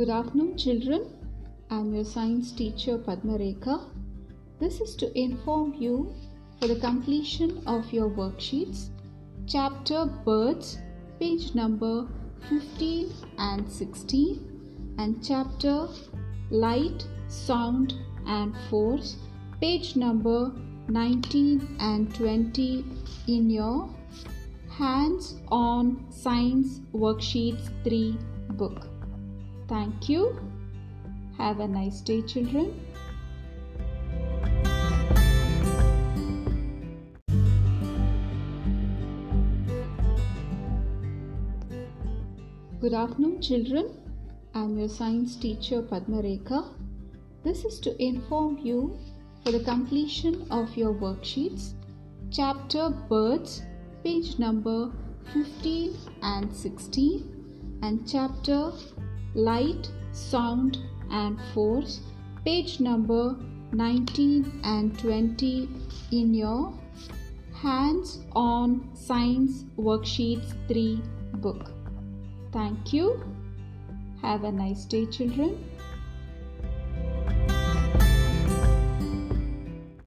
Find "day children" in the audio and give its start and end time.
32.00-32.74, 74.84-75.62